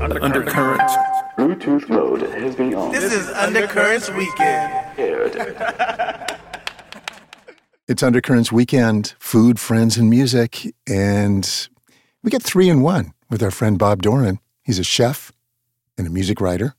[0.00, 0.80] Undercurrent.
[1.36, 2.92] Bluetooth mode has been on.
[2.92, 4.84] This is Undercurrents Weekend.
[7.90, 10.74] It's Undercurrents Weekend, food, friends, and music.
[10.86, 11.68] And
[12.22, 14.40] we get three in one with our friend Bob Doran.
[14.62, 15.32] He's a chef
[15.96, 16.74] and a music writer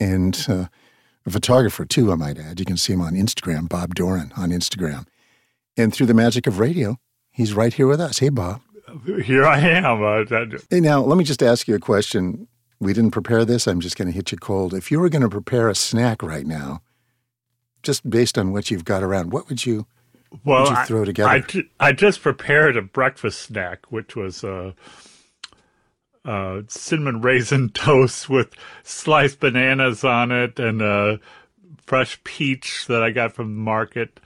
[0.00, 0.64] and uh,
[1.24, 2.58] a photographer, too, I might add.
[2.58, 5.06] You can see him on Instagram, Bob Doran on Instagram.
[5.76, 6.96] And through the magic of radio,
[7.30, 8.18] he's right here with us.
[8.18, 8.60] Hey, Bob.
[9.24, 10.02] Here I am.
[10.02, 12.48] Uh, that- Hey, now, let me just ask you a question.
[12.80, 13.66] We didn't prepare this.
[13.66, 14.72] I'm just going to hit you cold.
[14.74, 16.80] If you were going to prepare a snack right now,
[17.82, 19.86] just based on what you've got around, what would you
[20.44, 21.28] well, you I- throw together?
[21.80, 24.72] I, I just prepared a breakfast snack, which was uh,
[26.24, 28.52] uh, cinnamon raisin toast with
[28.82, 31.16] sliced bananas on it and uh,
[31.84, 34.20] fresh peach that I got from the market.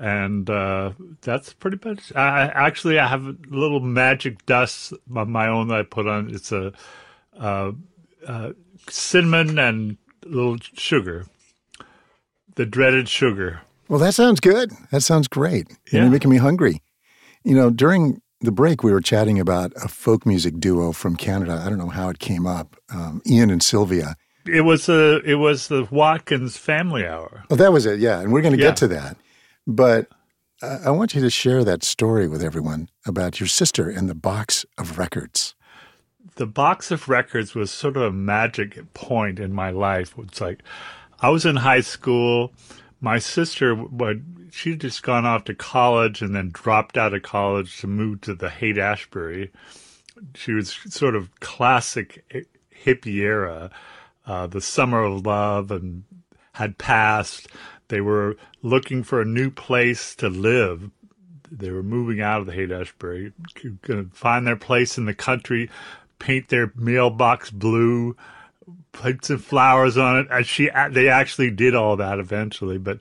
[0.00, 2.14] And uh, that's pretty much.
[2.14, 6.32] I, actually, I have a little magic dust of my own that I put on.
[6.32, 6.72] It's a
[7.38, 7.72] uh,
[8.26, 8.52] uh,
[8.88, 11.26] cinnamon and a little sugar,
[12.54, 13.60] the dreaded sugar.
[13.88, 14.70] Well, that sounds good.
[14.92, 15.66] That sounds great.
[15.92, 16.02] Yeah.
[16.02, 16.82] You're making me hungry.
[17.42, 21.62] You know, during the break, we were chatting about a folk music duo from Canada.
[21.64, 22.76] I don't know how it came up.
[22.90, 24.14] Um, Ian and Sylvia.
[24.46, 27.44] It was a it was the Watkins Family Hour.
[27.50, 27.98] Oh, that was it.
[27.98, 28.20] Yeah.
[28.20, 28.68] And we're going to Yeah.
[28.68, 29.16] get to that.
[29.68, 30.08] But
[30.62, 34.64] I want you to share that story with everyone about your sister and the box
[34.78, 35.54] of records.
[36.36, 40.14] The box of records was sort of a magic point in my life.
[40.18, 40.62] It's like
[41.20, 42.54] I was in high school.
[43.02, 47.78] My sister, would she'd just gone off to college and then dropped out of college
[47.80, 49.52] to move to the Haight Ashbury.
[50.34, 52.24] She was sort of classic
[52.84, 53.70] hippie era,
[54.26, 56.04] uh, the summer of love, and
[56.52, 57.48] had passed.
[57.88, 60.90] They were looking for a new place to live.
[61.50, 63.32] They were moving out of the Haight Ashbury,
[63.82, 65.70] going to find their place in the country,
[66.18, 68.16] paint their mailbox blue,
[68.92, 70.26] put some flowers on it.
[70.30, 72.98] And she, they actually did all that eventually, but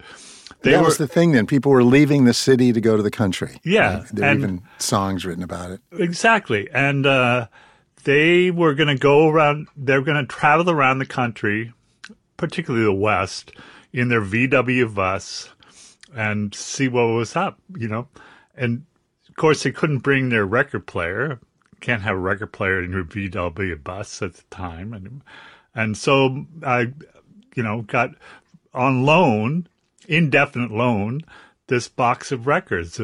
[0.61, 0.85] they that were.
[0.85, 1.45] was the thing then.
[1.45, 3.59] People were leaving the city to go to the country.
[3.65, 5.81] Yeah, And There were and- even songs written about it.
[5.91, 6.69] Exactly.
[6.71, 7.47] And uh,
[8.05, 11.73] they were going to go around, they were going to travel around the country,
[12.37, 13.51] particularly the West,
[13.93, 15.49] in their VW bus
[16.15, 18.07] and see what was up, you know.
[18.55, 18.85] And
[19.29, 21.39] of course, they couldn't bring their record player.
[21.79, 24.93] Can't have a record player in your VW bus at the time.
[24.93, 25.21] And,
[25.75, 26.93] and so I,
[27.55, 28.11] you know, got
[28.73, 29.67] on loan,
[30.07, 31.21] indefinite loan,
[31.67, 32.99] this box of records.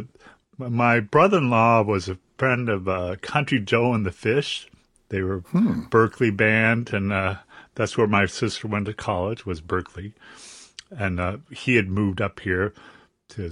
[0.58, 4.68] My brother-in-law was a friend of uh, Country Joe and the Fish.
[5.10, 5.44] They were
[5.90, 7.36] Berkeley band, and uh,
[7.76, 9.46] that's where my sister went to college.
[9.46, 10.14] Was Berkeley,
[10.98, 12.74] and uh, he had moved up here
[13.30, 13.52] to,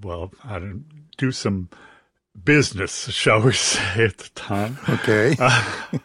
[0.00, 0.84] well, I don't
[1.16, 1.68] do some
[2.44, 4.78] business, shall we say, at the time.
[4.88, 5.36] Okay.
[5.38, 6.00] I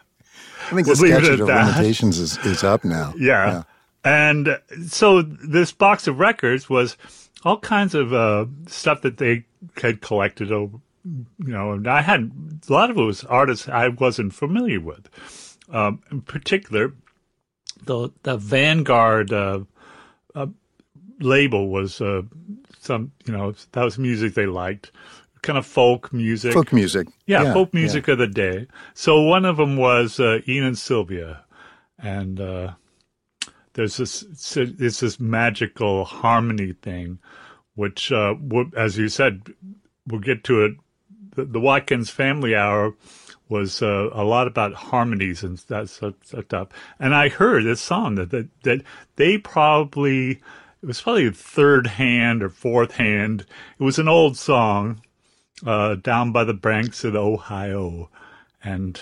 [0.70, 1.76] think the we'll statute of that.
[1.76, 3.14] limitations is, is up now.
[3.16, 3.62] Yeah.
[4.04, 6.96] And so this box of records was
[7.44, 9.44] all kinds of uh, stuff that they
[9.80, 12.30] had collected over, you know, and I had
[12.68, 15.08] a lot of it was artists I wasn't familiar with.
[15.70, 16.94] Um, in particular,
[17.84, 19.64] the the Vanguard uh, uh,
[21.20, 22.22] label was uh,
[22.80, 24.90] some, you know, that was music they liked,
[25.42, 26.52] kind of folk music.
[26.52, 27.08] Folk music.
[27.26, 28.66] Yeah, folk music of the day.
[28.94, 31.44] So one of them was uh, Ian and Sylvia,
[31.98, 32.72] and uh,
[33.74, 34.22] there's this
[34.56, 37.18] it's this magical harmony thing,
[37.74, 38.34] which, uh,
[38.76, 39.42] as you said,
[40.06, 40.72] we'll get to it.
[41.34, 42.94] The, the Watkins Family Hour
[43.48, 46.68] was uh, a lot about harmonies and that sort of stuff.
[46.98, 48.82] And I heard this song that that, that
[49.16, 50.40] they probably
[50.82, 53.46] it was probably third hand or fourth hand.
[53.78, 55.02] It was an old song
[55.66, 58.10] uh, down by the banks of the Ohio,
[58.62, 59.00] and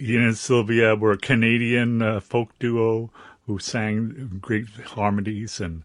[0.00, 3.10] Ian and Sylvia were a Canadian uh, folk duo
[3.46, 5.84] who sang great harmonies, and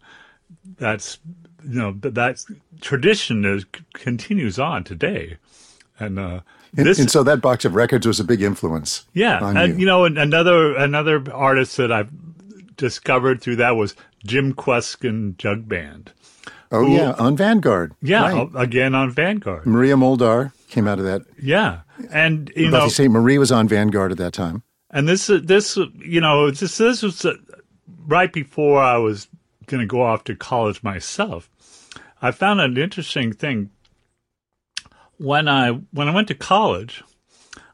[0.78, 1.20] that's
[1.64, 2.44] you know th- that
[2.82, 5.38] tradition is continues on today,
[6.00, 6.40] and uh,
[6.78, 9.06] And, this and so that box of records was a big influence.
[9.14, 9.80] yeah, and you.
[9.82, 12.10] you know, another another artist that I've
[12.78, 13.96] discovered through that was
[14.26, 16.12] Jim Kweskin Jug Band.
[16.72, 17.94] Oh, yeah, on Vanguard.
[18.02, 18.50] Yeah, Right.
[18.56, 19.66] again on Vanguard.
[19.66, 21.24] Maria Muldaur came out of that.
[21.42, 21.80] Yeah,
[22.12, 23.12] and you know, St.
[23.12, 24.62] Marie was on Vanguard at that time.
[24.92, 27.34] and this this you know this this was uh,
[28.06, 29.28] right before I was
[29.66, 31.50] going to go off to college myself.
[32.22, 33.72] I found an interesting thing
[35.20, 37.04] when I when I went to college.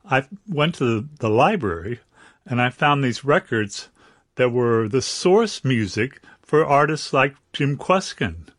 [0.07, 1.99] I went to the, the library
[2.45, 3.89] and I found these records
[4.35, 8.49] that were the source music for artists like Jim Kweskin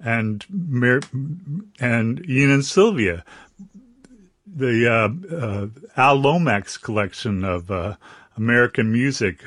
[0.00, 1.02] and Mer-
[1.78, 3.22] and Ian and Sylvia.
[4.58, 7.96] the uh, uh, Al Lomax collection of uh,
[8.36, 9.44] American music.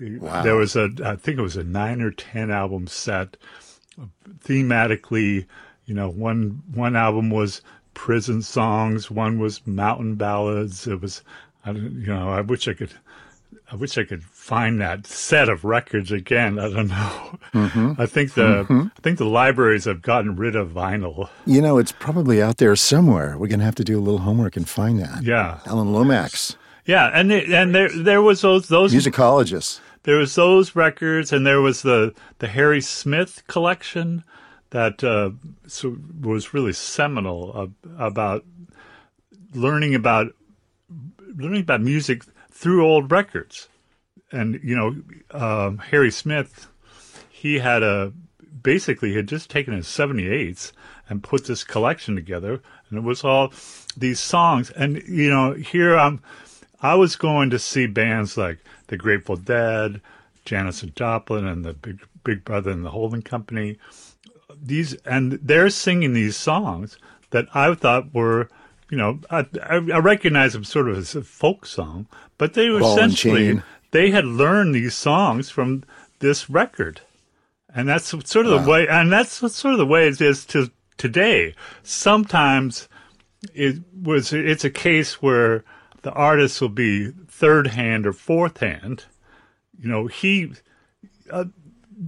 [0.00, 0.42] Wow.
[0.42, 3.36] There was a, I think it was a nine or ten album set,
[4.44, 5.46] thematically.
[5.84, 7.60] You know, one one album was
[7.94, 10.86] prison songs, one was mountain ballads.
[10.86, 11.22] It was,
[11.64, 12.92] I don't, you know, I wish I could,
[13.70, 16.58] I wish I could find that set of records again.
[16.58, 17.38] I don't know.
[17.54, 17.92] Mm-hmm.
[18.00, 18.86] I think the mm-hmm.
[18.96, 21.28] I think the libraries have gotten rid of vinyl.
[21.46, 23.36] You know, it's probably out there somewhere.
[23.38, 25.22] We're going to have to do a little homework and find that.
[25.22, 29.80] Yeah, Alan Lomax, yeah, and and there there was those those musicologist.
[30.04, 34.24] there was those records, and there was the the Harry Smith collection
[34.70, 35.30] that uh,
[35.66, 38.44] so was really seminal ab- about
[39.54, 40.32] learning about
[41.36, 43.68] learning about music through old records.
[44.32, 44.96] And you know,
[45.32, 46.68] um, Harry Smith,
[47.30, 48.12] he had a
[48.62, 50.72] basically had just taken his 78s
[51.08, 53.52] and put this collection together, and it was all
[53.96, 54.70] these songs.
[54.70, 56.22] And you know, here I'm,
[56.80, 60.00] I was going to see bands like the Grateful Dead,
[60.44, 63.78] Janis and Joplin, and the Big Big Brother and the Holding Company.
[64.62, 66.98] These and they're singing these songs
[67.30, 68.48] that I thought were,
[68.90, 72.06] you know, I, I, I recognize them sort of as a folk song,
[72.38, 75.84] but they were Ball essentially they had learned these songs from
[76.20, 77.00] this record.
[77.72, 80.70] And that's sort of the way, and that's sort of the way it is to
[80.96, 81.54] today.
[81.82, 82.88] Sometimes
[83.54, 85.64] it was, it's a case where
[86.02, 89.04] the artist will be third hand or fourth hand.
[89.80, 90.52] You know, he,
[91.30, 91.44] uh,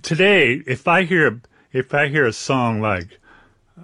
[0.02, 1.40] today, if I hear,
[1.72, 3.18] if I hear a song like,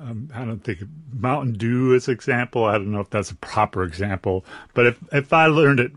[0.00, 0.81] um, I don't think
[1.12, 2.64] Mountain Dew is example.
[2.64, 4.44] I don't know if that's a proper example,
[4.75, 5.93] but if, if I learned it,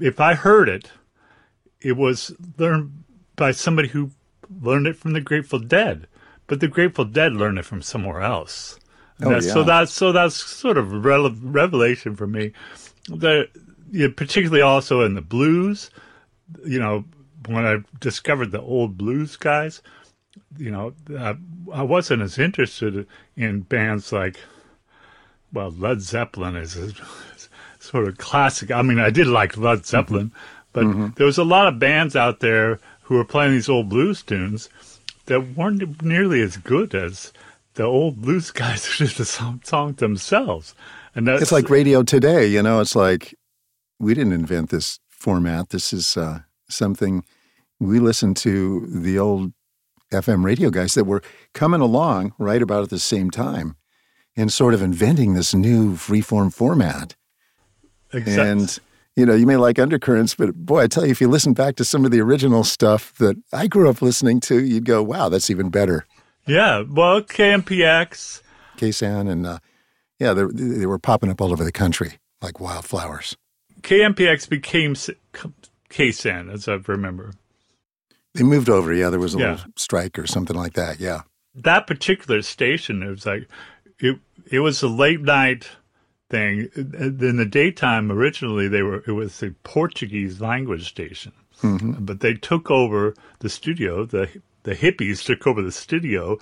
[0.00, 0.90] if I heard it,
[1.80, 3.04] it was learned
[3.36, 4.10] by somebody who
[4.62, 6.06] learned it from the Grateful Dead,
[6.46, 8.78] but the Grateful Dead learned it from somewhere else.
[9.22, 12.52] Oh, that's, So that's so that's sort of a rele- revelation for me.
[13.08, 13.48] The
[13.90, 15.90] you know, particularly also in the blues,
[16.64, 17.04] you know,
[17.46, 19.82] when I discovered the old blues guys,
[20.56, 21.36] you know, I,
[21.72, 24.38] I wasn't as interested in bands like,
[25.52, 26.92] well, Led Zeppelin is a
[27.78, 28.70] sort of classic.
[28.70, 29.84] I mean, I did like Led mm-hmm.
[29.84, 30.32] Zeppelin,
[30.72, 31.08] but mm-hmm.
[31.16, 34.68] there was a lot of bands out there who were playing these old blues tunes
[35.26, 37.32] that weren't nearly as good as
[37.74, 40.74] the old blues guys who did the song, song themselves.
[41.14, 42.46] And that's It's like radio today.
[42.46, 43.34] You know, it's like
[44.00, 45.70] we didn't invent this format.
[45.70, 47.24] This is uh, something
[47.78, 49.52] we listen to the old
[50.14, 51.22] FM radio guys that were
[51.52, 53.76] coming along right about at the same time
[54.36, 57.14] and sort of inventing this new freeform format.
[58.12, 58.78] exact- And
[59.16, 61.76] you know, you may like undercurrents, but boy, I tell you, if you listen back
[61.76, 65.28] to some of the original stuff that I grew up listening to, you'd go, "Wow,
[65.28, 66.04] that's even better."
[66.48, 68.42] yeah, well, KMPX,
[68.76, 69.58] KSAN and uh,
[70.18, 73.36] yeah, they, they were popping up all over the country like wildflowers.
[73.82, 74.94] KMPX became
[75.90, 77.32] KSAN, as I remember.
[78.34, 78.92] They moved over.
[78.92, 79.50] Yeah, there was a Yeah.
[79.52, 81.00] little strike or something like that.
[81.00, 81.22] Yeah.
[81.56, 83.48] that particular station, it was like
[84.00, 84.18] it
[84.50, 85.68] it was a late night
[86.28, 86.68] thing.
[86.76, 91.32] In the daytime, originally they were it was a Portuguese language station,
[91.62, 92.04] mm-hmm.
[92.04, 94.04] but they took over the studio.
[94.04, 94.28] the
[94.64, 96.38] The hippies took over the studio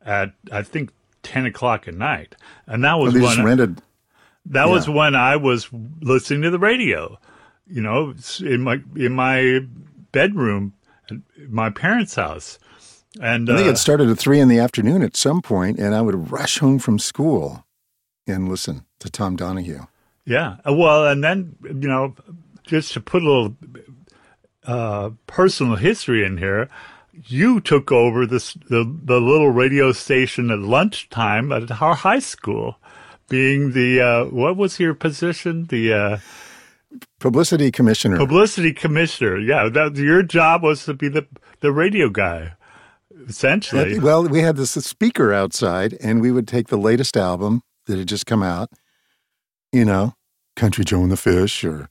[0.00, 0.92] at I think
[1.22, 2.34] ten o'clock at night,
[2.66, 3.82] and that was oh, just when rented.
[4.46, 5.68] that was when I was
[6.00, 7.18] listening to the radio.
[7.66, 9.60] You know, in my in my
[10.12, 10.72] bedroom
[11.48, 12.58] my parents' house,
[13.20, 15.94] and I think uh, it started at three in the afternoon at some point, and
[15.94, 17.64] I would rush home from school
[18.26, 19.86] and listen to Tom Donahue.
[20.24, 20.56] Yeah.
[20.66, 22.14] Uh, Well, and then, you know,
[22.64, 23.56] just to put a little
[24.64, 26.68] uh, personal history in here,
[27.26, 32.76] you took over this the, the little radio station at lunchtime at our high school,
[33.28, 35.66] being the uh, what was your position?
[35.66, 36.18] The uh,
[37.20, 38.16] Publicity commissioner.
[38.18, 39.38] publicity commissioner.
[39.38, 41.26] Yeah, that your job was to be the
[41.60, 42.52] the radio guy,
[43.28, 43.98] essentially.
[43.98, 48.08] well, we had this speaker outside, and we would take the latest album that had
[48.08, 48.68] just come out,
[49.72, 50.14] you know,
[50.56, 51.88] Country Joe and the Fish or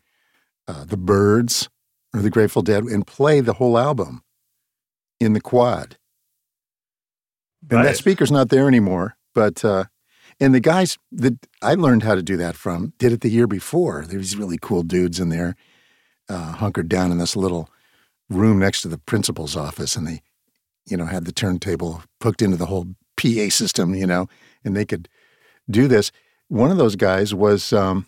[0.68, 1.70] uh, The Byrds
[2.14, 4.22] or The Grateful Dead, and play the whole album
[5.20, 5.98] in the quad.
[7.70, 7.84] And Right.
[7.86, 9.86] that speaker's not there anymore, but uh,
[10.44, 13.48] and the guys that I learned how to do that from did it the year
[13.48, 14.04] before.
[14.06, 15.56] There was really cool dudes in there,
[16.30, 17.70] uh, hunkered down in this little
[18.30, 20.22] room next to the principal's office, and they,
[20.86, 24.28] you know, had the turntable hooked into the whole PA system, you know,
[24.66, 25.08] and they could
[25.70, 26.12] do this.
[26.50, 28.06] One of those guys was um,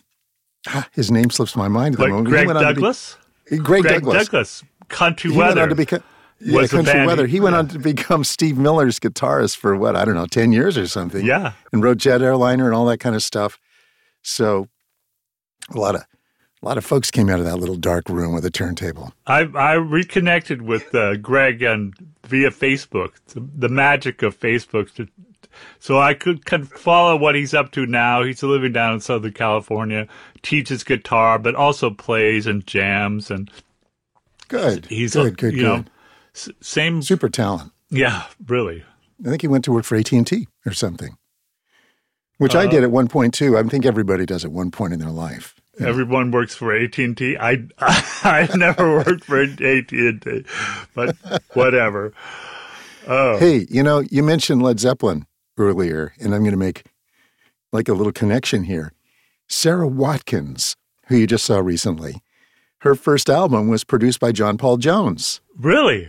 [0.68, 2.28] ah, his name slips my mind at the like moment.
[2.28, 3.16] Greg went to be- Douglas.
[3.48, 4.24] Greg, Greg Douglas.
[4.24, 4.64] Douglas.
[4.88, 5.62] Country He went weather.
[5.62, 6.02] on to become
[6.40, 7.26] yeah, was country band- weather.
[7.26, 7.60] He went yeah.
[7.60, 11.24] on to become Steve Miller's guitarist for what I don't know, ten years or something.
[11.24, 11.52] Yeah.
[11.72, 13.58] and wrote Jet Airliner and all that kind of stuff.
[14.22, 14.68] So
[15.74, 16.02] A lot of
[16.62, 19.12] a lot of folks came out of that little dark room with a turntable.
[19.26, 21.94] I I reconnected with uh, Greg and
[22.26, 24.92] via Facebook, the, magic of Facebook.
[24.94, 25.06] To,
[25.78, 28.22] so I could, could follow what he's up to now.
[28.24, 30.08] He's living down in Southern California,
[30.42, 33.30] teaches guitar, but also plays and jams.
[33.30, 33.50] And
[34.48, 34.86] Good.
[34.86, 35.66] he's good, a, good, you good.
[35.66, 35.84] know
[36.36, 37.02] s- same.
[37.02, 37.72] Super talent.
[37.90, 38.84] Yeah, really.
[39.24, 41.16] I think he went to work for AT and T or something,
[42.38, 43.56] which I Uh, did at one point too.
[43.56, 45.54] I think everybody does at one point in their life.
[45.80, 47.36] Everyone works for AT and T.
[47.38, 50.44] I I never worked for AT and T,
[50.94, 51.16] but
[51.54, 52.12] whatever.
[53.08, 55.26] Oh, Hey, you know, you mentioned Led Zeppelin
[55.58, 56.84] earlier, and I'm going to make
[57.72, 58.92] like a little connection here.
[59.48, 60.76] Sarah Watkins,
[61.06, 62.20] who you just saw recently,
[62.80, 65.40] her first album was produced by John Paul Jones.
[65.56, 66.08] really?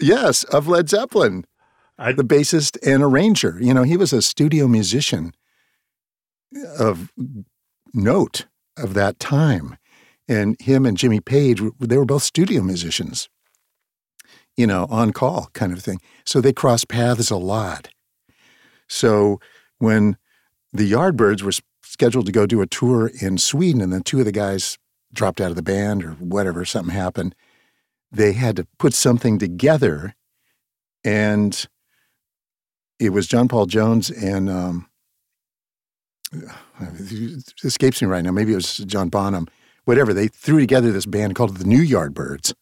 [0.00, 1.44] Yes, of Led Zeppelin,
[1.98, 3.58] I the bassist and arranger.
[3.60, 5.32] You know, he was a studio musician
[6.78, 7.12] of
[7.92, 9.76] note of that time.
[10.26, 13.28] And him and Jimmy Page, they were both studio musicians,
[14.56, 16.00] you know, on call kind of thing.
[16.24, 17.88] So they crossed paths a lot.
[18.88, 19.40] So
[19.78, 20.16] when
[20.72, 21.52] the Yardbirds were
[21.82, 24.78] scheduled to go do a tour in Sweden, and then two of the guys
[25.12, 27.34] dropped out of the band or whatever, something happened,
[28.10, 30.14] they had to put something together.
[31.04, 31.66] And
[32.98, 34.86] it was John Paul Jones and um,
[36.32, 38.32] it escapes me right now.
[38.32, 39.46] Maybe it was John Bonham.
[39.84, 40.12] Whatever.
[40.12, 42.52] They threw together this band called the New Yardbirds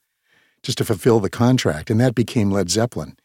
[0.63, 3.17] just to fulfill the contract, and that became Led Zeppelin.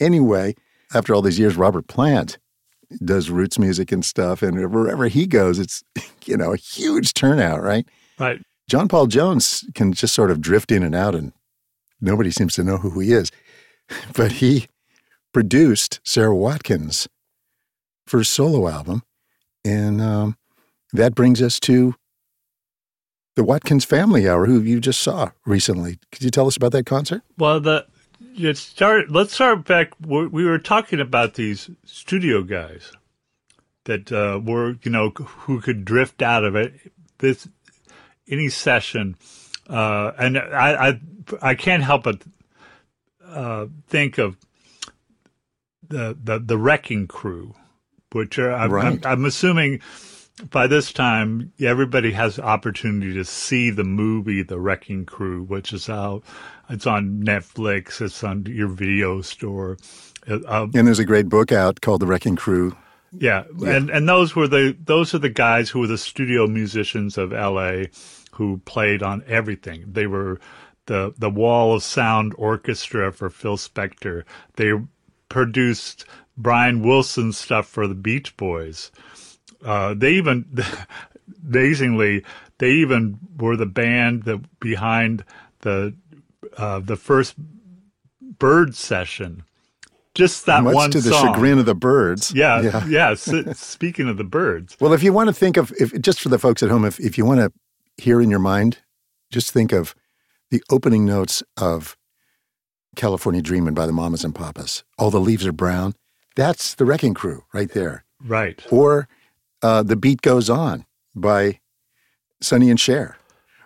[0.00, 0.54] Anyway,
[0.94, 2.38] after all these years, Robert Plant
[3.04, 5.82] does roots music and stuff, and wherever he goes, it's
[6.24, 7.86] you know a huge turnout, right?
[8.18, 8.40] right.
[8.68, 11.32] John Paul Jones can just sort of drift in and out, and
[12.00, 13.30] nobody seems to know who he is.
[14.14, 14.66] But he
[15.32, 17.08] produced Sarah Watkins'
[18.06, 19.02] first solo album,
[19.64, 20.36] and um,
[20.92, 21.94] that brings us to
[23.34, 25.98] the Watkins Family Hour, who you just saw recently.
[26.12, 27.22] Could you tell us about that concert?
[27.38, 27.86] Well, the
[28.34, 29.10] you start.
[29.10, 29.92] Let's start back.
[30.04, 32.92] We we were talking about these studio guys
[33.84, 36.74] that uh, were, you know, who could drift out of it.
[37.18, 37.48] This
[38.28, 39.16] any session,
[39.68, 41.00] uh, and I, I
[41.42, 42.22] I can't help but
[43.24, 44.36] uh, think of
[45.88, 47.54] the the the Wrecking Crew,
[48.12, 48.86] which are I'm, Right.
[48.86, 49.80] I'm, I'm assuming
[50.50, 55.88] by this time everybody has opportunity to see the movie The Wrecking Crew, which is
[55.88, 56.22] out.
[56.70, 58.00] It's on Netflix.
[58.00, 59.78] It's on your video store.
[60.28, 62.76] Uh, uh, And there's a great book out called The Wrecking Crew.
[63.18, 63.44] yeah.
[63.66, 67.32] and and those were the those are the guys who were the studio musicians of
[67.32, 67.88] L.A.
[68.38, 69.84] who played on everything.
[69.92, 70.40] They were
[70.86, 74.22] the the Wall of Sound Orchestra for Phil Spector.
[74.54, 74.72] They
[75.28, 76.04] produced
[76.36, 78.90] Brian Wilson stuff for the Beach Boys.
[79.64, 80.46] Uh, they even,
[81.44, 82.24] amazingly,
[82.58, 85.24] they even were the band that behind
[85.60, 85.94] the
[86.56, 87.34] uh, the first
[88.38, 89.42] Bird session.
[90.14, 91.34] Just that Much one to the song.
[91.34, 92.32] chagrin of the Byrds.
[92.32, 92.86] Yeah, Yeah.
[92.86, 93.14] yeah.
[93.54, 96.38] Speaking of the Byrds, Well, if you want to think of, if just for the
[96.38, 97.52] folks at home, if, if you want to
[97.98, 98.78] hear in your mind,
[99.30, 99.94] just think of
[100.50, 101.96] the opening notes of
[102.96, 104.82] California Dreamin' by the Mamas and Papas.
[104.98, 105.94] All the leaves are brown.
[106.36, 108.04] That's the Wrecking Crew right there.
[108.24, 108.64] right?
[108.70, 109.08] Or
[109.62, 111.60] uh, The Beat Goes On by
[112.40, 113.16] Sonny and Cher.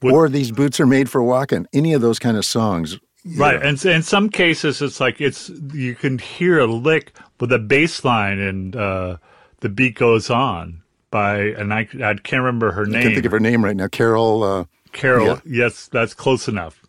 [0.03, 1.67] Would- or These Boots Are Made for Walking.
[1.73, 2.99] Any of those kind of songs.
[3.37, 3.69] Right, know.
[3.69, 8.05] and in some cases, it's like it's you can hear a lick with a bass
[8.05, 9.19] line, and uh,
[9.61, 10.82] the beat goes on
[11.13, 12.97] by, and I, I can't remember her name.
[12.97, 13.87] I can't think of her name right now.
[13.87, 14.43] Carol.
[14.43, 15.27] Uh, Carol.
[15.27, 15.41] Yeah.
[15.45, 16.83] Yes, that's close enough.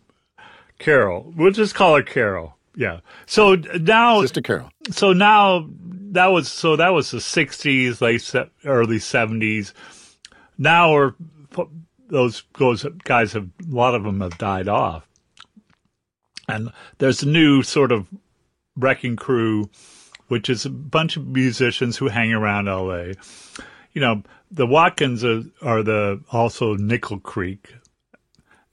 [0.80, 1.32] Carol.
[1.36, 2.56] We'll just call her Carol.
[2.74, 3.00] Yeah.
[3.26, 4.70] So now, Sister Carol.
[4.90, 5.68] so now
[6.10, 9.72] that was so that was the '60s, late early '70s.
[10.58, 11.14] Now we're
[12.08, 15.08] those those guys have a lot of them have died off,
[16.48, 18.08] and there's a new sort of
[18.76, 19.70] wrecking crew,
[20.28, 23.14] which is a bunch of musicians who hang around L.A.
[23.94, 27.74] You know, the Watkins are, are the also Nickel Creek,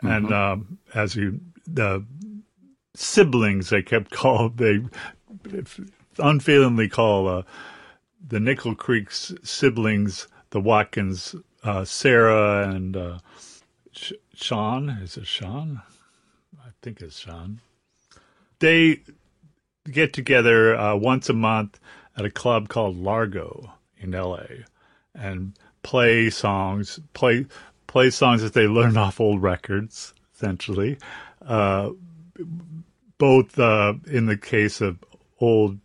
[0.02, 2.04] and um, as you the
[2.96, 4.82] siblings they kept called they
[6.18, 7.44] unfailingly call uh,
[8.28, 13.20] the Nickel Creek's siblings the Watkins, uh, Sarah and uh,
[13.92, 14.90] Sh- Sean.
[14.90, 15.82] Is it Sean?
[16.64, 17.62] I think it's Sean.
[18.60, 19.02] They
[19.90, 21.80] get together uh, once a month
[22.16, 24.66] at a club called Largo in L.A.
[25.16, 25.54] and
[25.84, 27.46] play songs, play
[27.88, 30.98] play songs that they learned off old records, essentially.
[31.46, 31.90] Uh,
[33.18, 34.98] both uh, in the case of
[35.40, 35.80] old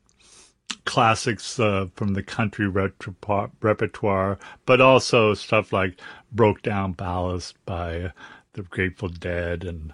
[0.85, 6.01] classics uh, from the country repertoire, repertoire, but also stuff like
[6.35, 8.13] "Brokedown Palace" by
[8.55, 9.93] the Grateful Dead and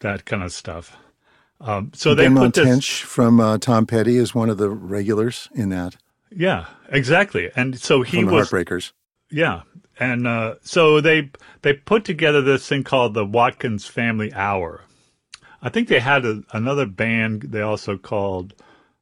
[0.00, 0.96] that kind of stuff.
[1.60, 4.68] Um, so they Ben put this, Montench from uh, Tom Petty is one of the
[4.68, 5.96] regulars in that
[6.36, 7.50] yeah, exactly.
[7.56, 8.92] And so he from the was Heartbreakers.
[9.30, 9.62] Yeah,
[9.98, 11.30] and uh, so they
[11.62, 14.82] they put together this thing called the Watkins Family Hour.
[15.62, 18.54] I think they had a, another band they also called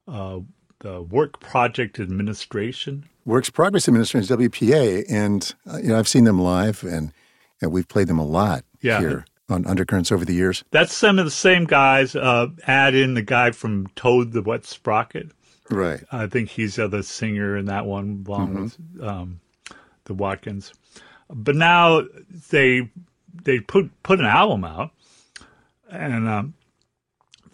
[0.06, 0.40] uh,
[0.80, 3.08] the Work Project Administration.
[3.24, 7.12] Works Progress Administration, WPA, and uh, you know I've seen them live, and,
[7.60, 9.00] and we've played them a lot Yeah.
[9.00, 10.64] here on Undercurrents over the years.
[10.70, 12.16] That's some of the same guys.
[12.16, 15.30] Uh, add in the guy from Toad the Wet Sprocket.
[15.74, 16.02] Right.
[16.12, 19.40] I think he's the other singer in that one, along with um,
[20.04, 20.72] the Watkins.
[21.30, 22.02] But now
[22.50, 22.90] they
[23.42, 24.90] they put put an album out,
[25.90, 26.54] and um,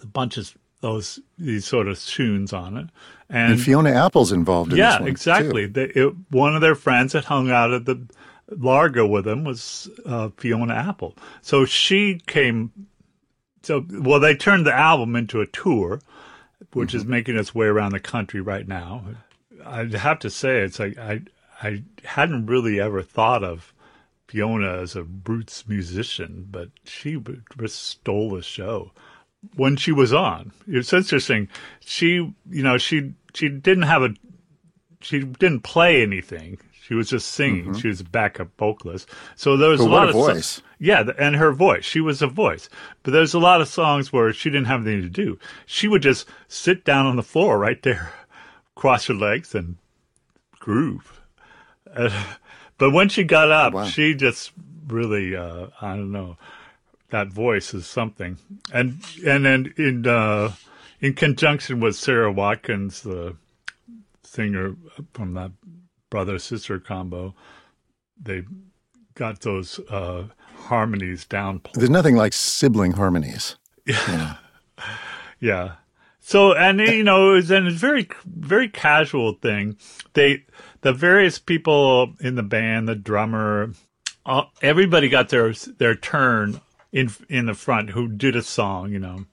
[0.02, 2.86] a bunch of those these sort of tunes on it,
[3.28, 5.08] and, And Fiona Apple's involved in yeah, this one.
[5.08, 5.66] exactly.
[5.66, 5.72] too.
[5.72, 8.00] They, it, one of their friends that hung out at the
[8.50, 11.14] Largo with them was uh, Fiona Apple.
[11.42, 12.72] So she came.
[13.62, 16.00] So well, they turned the album into a tour,
[16.72, 17.12] which is mm-hmm.
[17.12, 19.04] making its way around the country right now.
[19.64, 21.22] I'd have to say, it's like I
[21.62, 23.72] I hadn't really ever thought of
[24.28, 27.20] Fiona as a roots musician, but she
[27.58, 28.92] just stole the show
[29.56, 30.52] when she was on.
[30.66, 31.48] It's interesting.
[31.80, 34.14] She, you know, she she didn't have a
[35.00, 36.58] she didn't play anything.
[36.88, 37.74] She was just singing.
[37.74, 39.10] She was a backup vocalist.
[39.36, 39.90] So there was Mm-hmm.
[39.90, 40.62] But a lot what of a so- voice.
[40.78, 41.84] yeah, and her voice.
[41.84, 42.70] She was a voice.
[43.02, 45.38] But there's a lot of songs where she didn't have anything to do.
[45.66, 48.10] She would just sit down on the floor right there,
[48.74, 49.76] cross her legs, and
[50.60, 51.20] groove.
[51.94, 52.24] Uh,
[52.78, 53.84] but when she got up, Wow.
[53.84, 54.52] she just
[54.86, 56.38] really, uh, I don't know,
[57.10, 58.38] that voice is something.
[58.72, 60.52] And and then in uh,
[61.00, 63.36] in conjunction with Sarah Watkins, the
[64.22, 64.74] singer
[65.12, 65.50] from that
[66.10, 67.34] brother sister combo,
[68.20, 68.44] they
[69.14, 70.24] got those uh,
[70.56, 71.60] harmonies down.
[71.74, 73.56] There's nothing like sibling harmonies.
[73.86, 74.36] Yeah.
[75.40, 75.72] yeah.
[76.20, 79.78] So and you know, it was and it's very very casual thing.
[80.12, 80.44] They
[80.82, 83.72] the various people in the band, the drummer,
[84.26, 86.60] uh, everybody got their their turn
[86.92, 89.24] in in the front who did a song, you know,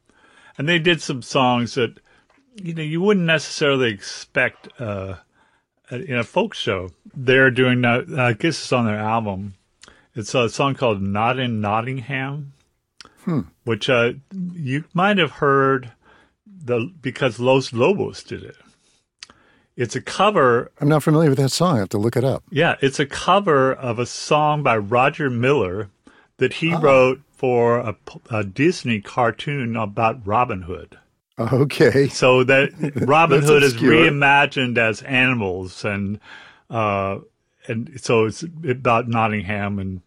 [0.57, 1.99] and they did some songs that
[2.55, 5.15] you know you wouldn't necessarily expect uh,
[5.91, 6.89] in a folk show.
[7.15, 8.05] They're doing that.
[8.09, 9.55] Uh, I guess it's on their album.
[10.13, 12.53] It's a song called "Not in Nottingham."
[13.25, 13.41] Hmm.
[13.63, 14.13] which uh,
[14.53, 15.91] you might have heard
[16.45, 18.55] the because Los Lobos did it.
[19.75, 20.71] It's a cover.
[20.79, 21.77] I'm not familiar with that song.
[21.77, 22.43] I have to look it up.
[22.51, 25.89] Yeah, it's a cover of a song by Roger Miller
[26.37, 26.79] that he ah.
[26.79, 27.95] wrote for a,
[28.29, 30.99] a Disney cartoon about Robin Hood.
[31.37, 32.07] Okay.
[32.15, 36.19] So that Robin Hood is reimagined as animals, and
[36.69, 37.19] uh,
[37.67, 40.01] and so it's about Nottingham and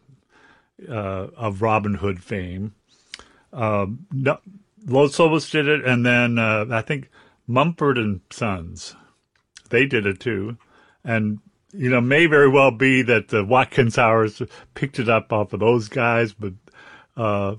[0.89, 2.75] uh, of Robin Hood fame.
[3.53, 4.39] Um, no,
[4.87, 7.11] Los Lobos did it, and then uh, I think
[7.47, 8.95] Mumford and Sons,
[9.71, 10.57] they did it too,
[11.05, 11.41] and
[11.73, 14.41] you know may very well be that the Watkins Hours
[14.75, 16.53] picked it up off of those guys, but
[17.17, 17.57] uh,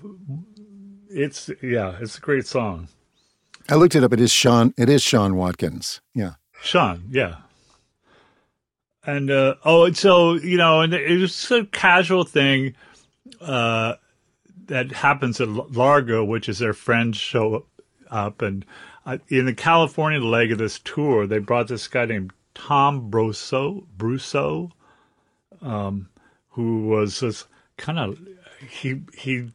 [1.10, 2.88] it's yeah, it's a great song.
[3.70, 4.14] I looked it up.
[4.14, 4.74] It is Sean.
[4.78, 6.02] It is Sean Watkins.
[6.16, 6.34] Yeah.
[6.62, 7.36] Sean, yeah.
[9.06, 12.76] And uh, oh, and so you know, and it was a casual thing
[13.40, 13.96] uh,
[14.66, 17.66] that happens at Largo, which is their friends show
[18.10, 18.66] up, and
[19.06, 23.86] uh, in the California leg of this tour, they brought this guy named Tom Brousseau,
[23.98, 24.72] Brousseau,
[25.62, 26.10] um,
[26.50, 27.46] who was this
[27.78, 28.20] kind of
[28.70, 29.50] he he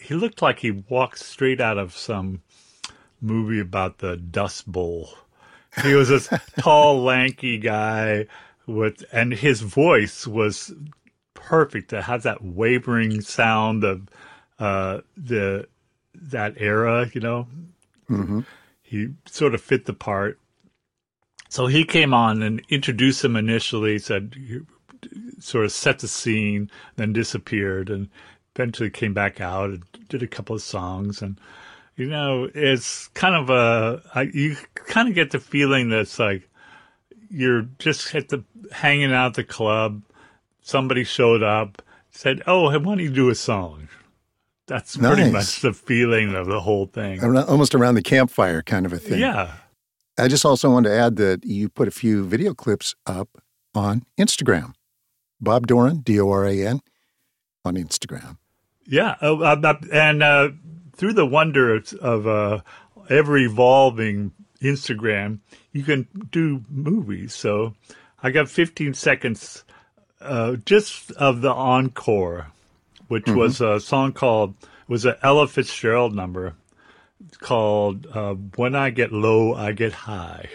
[0.00, 2.42] he looked like he walked straight out of some
[3.20, 5.10] movie about the Dust Bowl.
[5.82, 6.28] He was this
[6.58, 8.26] tall, lanky guy
[8.66, 10.72] with, and his voice was
[11.34, 11.92] perfect.
[11.92, 14.08] It has that wavering sound of
[14.58, 15.68] uh, the
[16.14, 17.46] that era, you know.
[18.82, 20.38] He sort of fit the part.
[21.48, 24.36] So he came on and introduced him initially, said,
[25.38, 28.08] sort of set the scene, then disappeared, and
[28.54, 31.22] eventually came back out and did a couple of songs.
[31.22, 31.38] And
[31.96, 36.48] you know, it's kind of a, you kind of get the feeling that it's like
[37.30, 40.02] you're just at the hanging out at the club.
[40.62, 43.88] Somebody showed up, said, "Oh, hey, why don't you do a song?"
[44.66, 47.22] That's pretty much the feeling of the whole thing.
[47.24, 49.18] Almost around the campfire kind of a thing.
[49.18, 49.54] Yeah,
[50.16, 53.28] I just also wanted to add that you put a few video clips up
[53.74, 54.74] on Instagram.
[55.40, 56.80] Bob Doran, D O R A N,
[57.64, 58.36] on Instagram.
[58.86, 60.50] yeah, uh, uh, and uh,
[61.00, 62.60] through the wonder of, of uh,
[63.08, 65.38] ever evolving Instagram,
[65.72, 67.34] you can do movies.
[67.34, 67.74] So
[68.22, 69.64] I got 15 seconds
[70.20, 72.48] uh, just of the encore,
[73.08, 74.54] which was a song called
[74.88, 76.52] was an Ella Fitzgerald number
[77.38, 80.50] called uh, "When I Get Low, I Get High."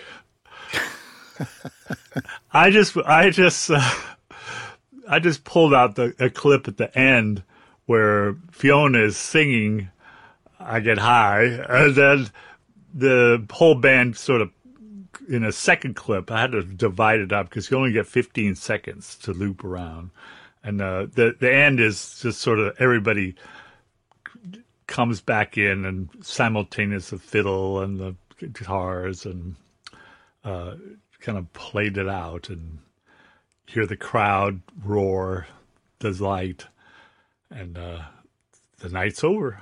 [2.53, 3.93] I just, I just, uh,
[5.09, 7.41] I just pulled out the a clip at the end
[7.87, 9.89] where Fiona is singing
[10.65, 12.29] "I Get High," and then
[12.93, 14.51] the whole band sort of
[15.29, 16.31] in a second clip.
[16.31, 20.11] I had to divide it up because you only get 15 seconds to loop around,
[20.63, 23.35] and uh, the the end is just sort of everybody
[24.87, 28.15] comes back in and simultaneous the fiddle and the
[28.53, 29.55] guitars and
[30.43, 30.75] uh,
[31.19, 32.77] kind of played it out and
[33.65, 35.47] hear the crowd roar
[35.99, 36.67] delight
[37.49, 37.99] and uh,
[38.79, 39.59] the night's over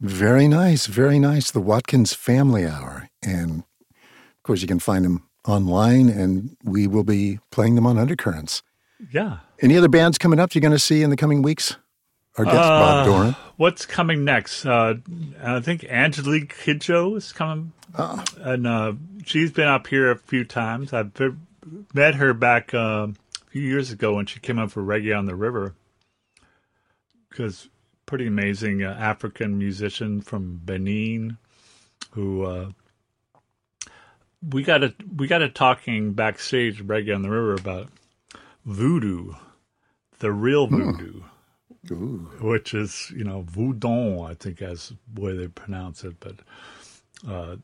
[0.00, 1.50] Very nice, very nice.
[1.50, 3.08] The Watkins Family Hour.
[3.22, 7.98] And of course, you can find them online, and we will be playing them on
[7.98, 8.62] Undercurrents.
[9.12, 11.76] yeah Any other bands coming up you're going to see in the coming weeks?
[12.36, 13.36] Our guest, Bob Uh, Doran.
[13.56, 14.94] what's coming next uh,
[15.42, 17.72] i think angelique kidjo is coming
[18.36, 18.92] and uh,
[19.26, 21.34] she's been up here a few times i've be-
[21.92, 25.26] met her back uh, a few years ago when she came up for reggae on
[25.26, 25.74] the river
[27.28, 27.68] because
[28.08, 31.36] pretty amazing uh, african musician from benin
[32.12, 32.70] who uh,
[34.50, 37.88] we got a we got a talking backstage reggae on the river about
[38.64, 39.34] voodoo
[40.20, 41.20] the real voodoo.
[42.40, 46.36] Which is you know voodoo i think as the way they pronounce it but
[47.28, 47.56] uh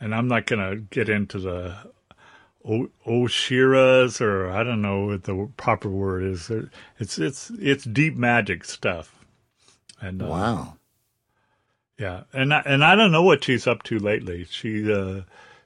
[0.00, 1.76] and i'm not gonna get into the
[2.64, 6.50] o- orishas or i don't know what the proper word is.
[6.98, 9.17] It's it's it's deep magic stuff
[10.00, 10.76] and uh, Wow.
[11.98, 14.44] yeah, and I, and I don't know what she's up to lately.
[14.44, 15.22] She uh,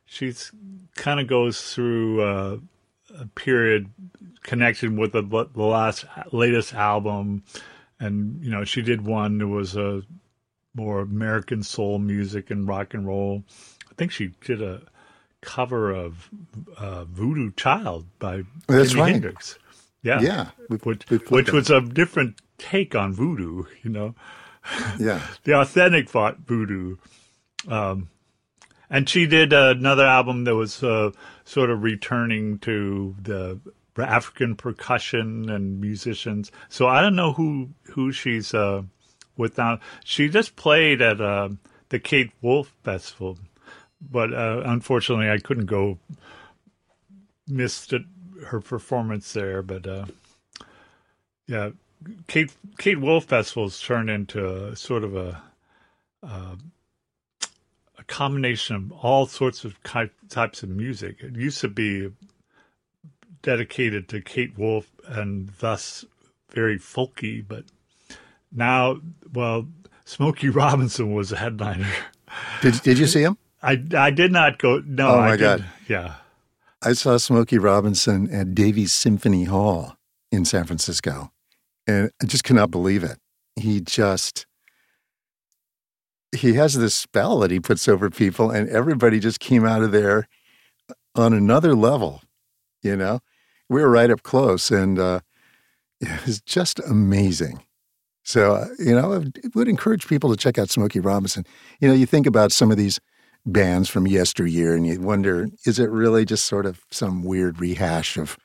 [0.06, 0.50] she's
[0.94, 2.56] kind of goes through uh,
[3.18, 3.90] a period
[4.42, 7.42] connection with the, the last latest album,
[8.00, 10.02] and you know she did one that was a
[10.74, 13.44] more American soul music and rock and roll.
[13.90, 14.80] I think she did a
[15.42, 16.30] cover of
[16.78, 19.12] uh, Voodoo Child by That's Jimi right.
[19.12, 19.58] Hendrix.
[20.02, 20.50] Yeah, Yeah.
[20.68, 23.64] We've- which we've which was a different take on voodoo.
[23.82, 24.14] You know
[24.98, 25.20] Yeah.
[25.44, 26.96] the authentic voodoo.
[27.68, 28.08] Um,
[28.90, 31.12] and she did another album that was uh,
[31.44, 33.58] sort of returning to the
[33.96, 36.50] African percussion and musicians.
[36.68, 38.82] So I don't know who who she's uh,
[39.36, 39.78] with now.
[40.04, 41.50] She just played at uh,
[41.88, 43.38] the Kate Wolf Festival,
[44.00, 45.98] but uh, unfortunately I couldn't go.
[47.48, 48.02] Missed it,
[48.46, 50.04] her performance there, but uh,
[51.46, 51.70] yeah,
[52.26, 55.42] Kate Kate Wolf Festival's turned into a, sort of a
[56.22, 56.56] uh,
[57.98, 61.16] a combination of all sorts of ki- types of music.
[61.20, 62.10] It used to be
[63.42, 66.04] dedicated to Kate Wolf and thus
[66.50, 67.64] very folky, but
[68.52, 68.98] now,
[69.32, 69.66] well,
[70.04, 71.88] Smokey Robinson was a headliner.
[72.60, 73.36] Did, did you see him?
[73.62, 74.82] I, I did not go.
[74.84, 75.64] No, Oh, I my did- God.
[75.88, 76.14] Yeah,
[76.84, 79.96] I saw Smokey Robinson at Davies Symphony Hall
[80.32, 81.30] in San Francisco,
[81.86, 83.18] and I just could not believe it.
[83.54, 84.46] He just
[86.34, 89.92] he has this spell that he puts over people, and everybody just came out of
[89.92, 90.26] there
[91.14, 92.22] on another level.
[92.82, 93.20] You know,
[93.68, 95.20] we were right up close, and uh,
[96.00, 97.62] it was just amazing.
[98.24, 101.44] So, uh, you know, I would encourage people to check out Smokey Robinson.
[101.80, 103.00] You know, you think about some of these
[103.44, 108.16] bands from yesteryear and you wonder, is it really just sort of some weird rehash
[108.16, 108.36] of,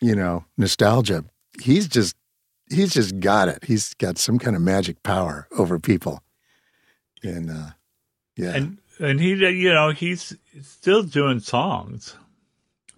[0.00, 1.24] you know, nostalgia?
[1.60, 2.16] He's just,
[2.70, 3.64] he's just got it.
[3.64, 6.22] He's got some kind of magic power over people.
[7.22, 7.70] And, uh,
[8.36, 8.54] yeah.
[8.54, 12.16] and and he, you know, he's still doing songs.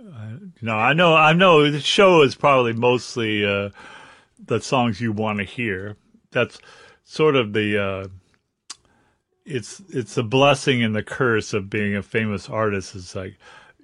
[0.00, 0.38] Uh,
[0.68, 1.70] I know, I know.
[1.70, 3.70] The show is probably mostly uh,
[4.44, 5.96] the songs you want to hear.
[6.32, 6.58] That's
[7.04, 7.82] sort of the.
[7.82, 8.08] Uh,
[9.44, 12.94] it's it's a blessing and the curse of being a famous artist.
[12.94, 13.36] It's like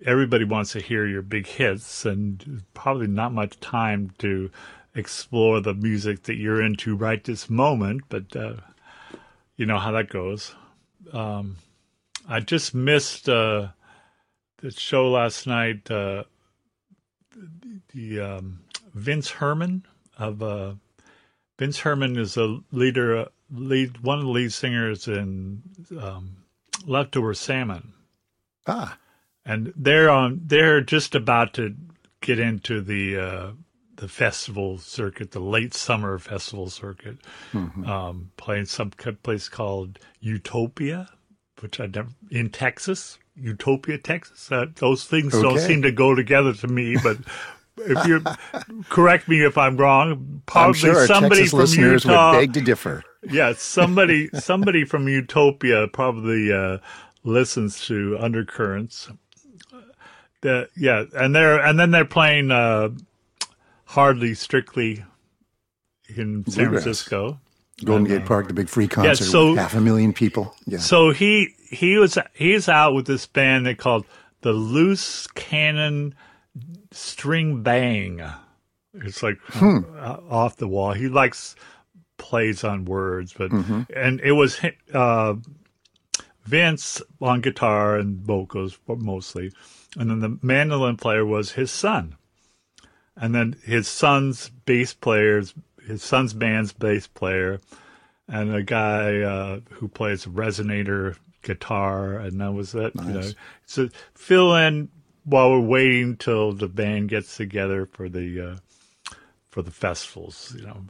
[0.04, 4.50] everybody wants to hear your big hits, and probably not much time to
[4.94, 8.02] explore the music that you're into right this moment.
[8.08, 8.54] But uh,
[9.56, 10.54] you know how that goes.
[11.12, 11.56] Um,
[12.28, 13.68] I just missed uh,
[14.58, 15.90] the show last night.
[15.90, 16.24] Uh,
[17.94, 18.60] the um,
[18.94, 19.84] Vince Herman
[20.18, 20.74] of uh,
[21.58, 25.62] Vince Herman is a leader, lead one of the lead singers in
[26.00, 26.37] um,
[26.87, 27.92] Leftover Salmon,
[28.66, 28.96] ah,
[29.44, 30.40] and they're on.
[30.44, 31.74] They're just about to
[32.20, 33.50] get into the uh,
[33.96, 37.18] the festival circuit, the late summer festival circuit,
[37.87, 41.08] um, playing some place called Utopia,
[41.61, 44.50] which I never in Texas, Utopia, Texas.
[44.50, 47.18] Uh, those things don't seem to go together to me, but
[47.76, 48.22] if you
[48.88, 52.32] correct me if I'm wrong, I'm probably sure our somebody Texas from listeners Utah.
[52.32, 53.04] would beg to differ.
[53.31, 56.78] yeah, somebody somebody from Utopia probably uh,
[57.24, 59.11] listens to Undercurrents.
[60.40, 62.90] The, yeah, and they're and then they're playing uh,
[63.87, 65.04] hardly strictly
[66.09, 66.83] in San Bluegrass.
[66.85, 67.40] Francisco.
[67.85, 70.54] Golden Gate Park, the big free concert so- with half a million people.
[70.66, 70.78] Yeah.
[70.78, 74.04] So he he was he's out with this band they called
[74.40, 76.14] the Loose Cannon
[76.92, 78.22] String Bang.
[78.94, 80.92] It's like uh, off the wall.
[80.92, 81.54] He likes
[82.18, 83.50] plays on words, but
[83.94, 84.61] and it was
[84.92, 85.35] uh,
[86.44, 89.52] Vince on guitar and vocals mostly,
[89.96, 92.16] and then the mandolin player was his son,
[93.16, 95.54] and then his son's bass players,
[95.87, 97.61] his son's band's bass player,
[98.28, 102.92] and a guy uh, who plays resonator guitar, and that was it.
[102.96, 103.20] You know,
[103.66, 104.88] so fill in
[105.24, 108.57] while we're waiting till the band gets together for the uh,
[109.50, 110.54] for the festivals.
[110.59, 110.85] You know,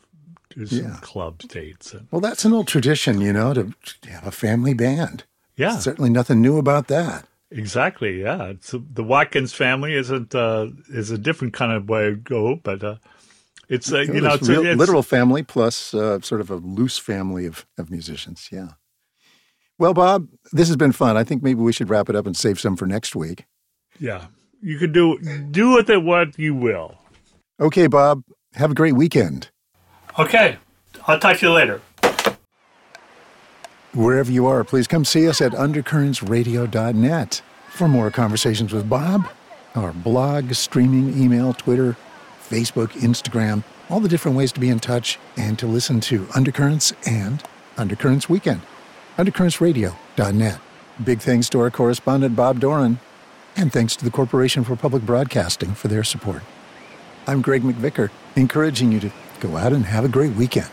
[0.59, 0.99] do some Yeah.
[1.01, 1.93] club dates.
[1.95, 3.73] And, well, that's an old tradition, you know, to
[4.09, 5.25] have a family band.
[5.57, 7.27] yeah, Certainly nothing new about that.
[7.51, 8.21] exactly.
[8.23, 12.57] Yeah, it's, the Watkins family isn't uh, is a different kind of way to go,
[12.63, 12.97] but uh,
[13.69, 16.57] it's uh, you know It's it's, real, it's literal family plus uh, sort of a
[16.57, 18.49] loose family of, of musicians.
[18.53, 18.69] Yeah.
[19.79, 21.17] Well, Bob, this has been fun.
[21.17, 23.45] I think maybe we should wrap it up and save some for next week.
[24.01, 24.27] yeah.
[24.61, 25.19] You can do
[25.53, 26.99] do with it what you will.
[27.61, 29.51] Okay, Bob, have a great weekend.
[30.19, 30.57] Okay,
[31.07, 31.81] I'll talk to you later.
[33.95, 39.29] Wherever you are, please come see us at undercurrentsradio.net for more conversations with Bob,
[39.77, 41.97] our blog, streaming, email, Twitter,
[42.41, 46.93] Facebook, Instagram, all the different ways to be in touch and to listen to Undercurrents
[47.07, 47.43] and
[47.77, 48.61] Undercurrents Weekend.
[49.17, 50.61] Undercurrentsradio.net.
[51.05, 52.99] Big thanks to our correspondent, Bob Doran,
[53.57, 56.43] and thanks to the Corporation for Public Broadcasting for their support.
[57.27, 60.69] I'm Gregg McVicar, encouraging you to go out and have a great weekend.